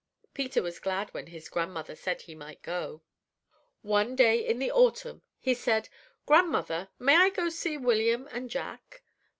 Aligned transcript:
Peter 0.33 0.63
was 0.63 0.79
glad 0.79 1.13
when 1.13 1.27
his 1.27 1.47
grandmother 1.47 1.95
said 1.95 2.23
he 2.23 2.33
might 2.33 2.63
go. 2.63 3.03
"One 3.83 4.15
day 4.15 4.43
in 4.43 4.57
the 4.57 4.71
autumn, 4.71 5.21
he 5.37 5.53
said: 5.53 5.89
'Grandmother, 6.25 6.89
may 6.97 7.17
I 7.17 7.29
go 7.29 7.43
and 7.43 7.53
see 7.53 7.77
William 7.77 8.27
and 8.31 8.49
Jack?' 8.49 9.03